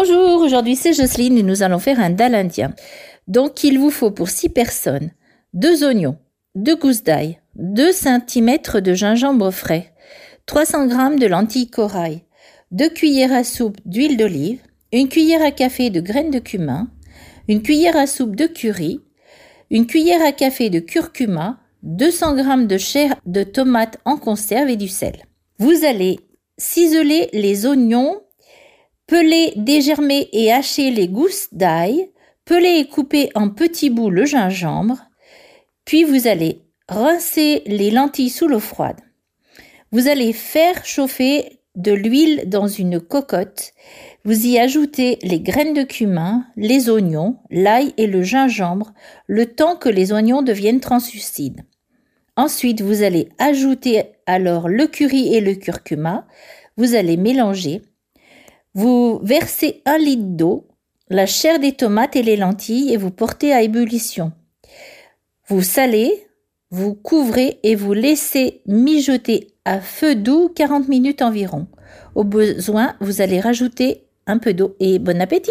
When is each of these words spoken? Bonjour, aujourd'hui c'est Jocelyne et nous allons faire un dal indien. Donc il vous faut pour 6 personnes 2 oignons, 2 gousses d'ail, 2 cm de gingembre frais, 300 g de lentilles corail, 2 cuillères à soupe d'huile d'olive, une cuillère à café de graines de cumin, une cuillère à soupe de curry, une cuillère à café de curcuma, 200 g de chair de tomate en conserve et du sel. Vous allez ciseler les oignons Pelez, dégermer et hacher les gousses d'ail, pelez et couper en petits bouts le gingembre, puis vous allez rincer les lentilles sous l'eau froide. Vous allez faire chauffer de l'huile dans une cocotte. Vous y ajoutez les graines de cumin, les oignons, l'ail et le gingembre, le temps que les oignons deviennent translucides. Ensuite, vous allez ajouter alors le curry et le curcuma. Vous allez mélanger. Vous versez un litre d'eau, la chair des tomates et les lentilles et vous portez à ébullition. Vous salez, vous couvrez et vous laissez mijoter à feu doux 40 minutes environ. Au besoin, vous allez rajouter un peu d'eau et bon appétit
Bonjour, 0.00 0.42
aujourd'hui 0.42 0.76
c'est 0.76 0.92
Jocelyne 0.92 1.38
et 1.38 1.42
nous 1.42 1.64
allons 1.64 1.80
faire 1.80 1.98
un 1.98 2.10
dal 2.10 2.36
indien. 2.36 2.72
Donc 3.26 3.64
il 3.64 3.80
vous 3.80 3.90
faut 3.90 4.12
pour 4.12 4.28
6 4.28 4.50
personnes 4.50 5.10
2 5.54 5.82
oignons, 5.82 6.16
2 6.54 6.76
gousses 6.76 7.02
d'ail, 7.02 7.40
2 7.56 7.90
cm 7.90 8.58
de 8.74 8.94
gingembre 8.94 9.50
frais, 9.50 9.92
300 10.46 10.88
g 10.88 11.18
de 11.18 11.26
lentilles 11.26 11.68
corail, 11.68 12.22
2 12.70 12.90
cuillères 12.90 13.32
à 13.32 13.42
soupe 13.42 13.78
d'huile 13.86 14.16
d'olive, 14.16 14.60
une 14.92 15.08
cuillère 15.08 15.42
à 15.42 15.50
café 15.50 15.90
de 15.90 16.00
graines 16.00 16.30
de 16.30 16.38
cumin, 16.38 16.86
une 17.48 17.62
cuillère 17.62 17.96
à 17.96 18.06
soupe 18.06 18.36
de 18.36 18.46
curry, 18.46 19.00
une 19.68 19.88
cuillère 19.88 20.22
à 20.22 20.30
café 20.30 20.70
de 20.70 20.78
curcuma, 20.78 21.58
200 21.82 22.36
g 22.36 22.66
de 22.66 22.78
chair 22.78 23.16
de 23.26 23.42
tomate 23.42 23.98
en 24.04 24.16
conserve 24.16 24.68
et 24.68 24.76
du 24.76 24.86
sel. 24.86 25.24
Vous 25.58 25.84
allez 25.84 26.20
ciseler 26.56 27.30
les 27.32 27.66
oignons 27.66 28.20
Pelez, 29.08 29.54
dégermer 29.56 30.28
et 30.34 30.52
hacher 30.52 30.90
les 30.90 31.08
gousses 31.08 31.48
d'ail, 31.50 32.10
pelez 32.44 32.80
et 32.80 32.86
couper 32.86 33.30
en 33.34 33.48
petits 33.48 33.88
bouts 33.88 34.10
le 34.10 34.26
gingembre, 34.26 34.98
puis 35.86 36.04
vous 36.04 36.26
allez 36.26 36.60
rincer 36.90 37.62
les 37.64 37.90
lentilles 37.90 38.28
sous 38.28 38.46
l'eau 38.46 38.60
froide. 38.60 39.00
Vous 39.92 40.08
allez 40.08 40.34
faire 40.34 40.84
chauffer 40.84 41.60
de 41.74 41.92
l'huile 41.92 42.50
dans 42.50 42.68
une 42.68 43.00
cocotte. 43.00 43.72
Vous 44.24 44.46
y 44.46 44.58
ajoutez 44.58 45.18
les 45.22 45.40
graines 45.40 45.72
de 45.72 45.84
cumin, 45.84 46.44
les 46.56 46.90
oignons, 46.90 47.38
l'ail 47.50 47.94
et 47.96 48.06
le 48.06 48.22
gingembre, 48.22 48.92
le 49.26 49.46
temps 49.46 49.76
que 49.76 49.88
les 49.88 50.12
oignons 50.12 50.42
deviennent 50.42 50.80
translucides. 50.80 51.62
Ensuite, 52.36 52.82
vous 52.82 53.02
allez 53.02 53.30
ajouter 53.38 54.02
alors 54.26 54.68
le 54.68 54.86
curry 54.86 55.34
et 55.34 55.40
le 55.40 55.54
curcuma. 55.54 56.26
Vous 56.76 56.94
allez 56.94 57.16
mélanger. 57.16 57.80
Vous 58.78 59.18
versez 59.24 59.82
un 59.86 59.98
litre 59.98 60.36
d'eau, 60.36 60.68
la 61.08 61.26
chair 61.26 61.58
des 61.58 61.72
tomates 61.72 62.14
et 62.14 62.22
les 62.22 62.36
lentilles 62.36 62.92
et 62.92 62.96
vous 62.96 63.10
portez 63.10 63.52
à 63.52 63.62
ébullition. 63.62 64.30
Vous 65.48 65.62
salez, 65.62 66.28
vous 66.70 66.94
couvrez 66.94 67.58
et 67.64 67.74
vous 67.74 67.92
laissez 67.92 68.62
mijoter 68.66 69.48
à 69.64 69.80
feu 69.80 70.14
doux 70.14 70.48
40 70.54 70.86
minutes 70.86 71.22
environ. 71.22 71.66
Au 72.14 72.22
besoin, 72.22 72.94
vous 73.00 73.20
allez 73.20 73.40
rajouter 73.40 74.04
un 74.28 74.38
peu 74.38 74.54
d'eau 74.54 74.76
et 74.78 75.00
bon 75.00 75.20
appétit 75.20 75.50